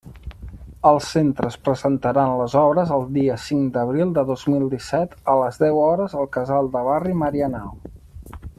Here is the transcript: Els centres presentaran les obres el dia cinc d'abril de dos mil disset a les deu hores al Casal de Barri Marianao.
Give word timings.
Els 0.91 1.09
centres 1.15 1.57
presentaran 1.67 2.31
les 2.39 2.55
obres 2.61 2.93
el 2.95 3.05
dia 3.17 3.37
cinc 3.45 3.69
d'abril 3.75 4.15
de 4.17 4.25
dos 4.31 4.47
mil 4.55 4.67
disset 4.73 5.15
a 5.35 5.37
les 5.43 5.63
deu 5.65 5.83
hores 5.83 6.17
al 6.23 6.31
Casal 6.39 6.73
de 6.77 6.83
Barri 6.89 7.15
Marianao. 7.25 7.79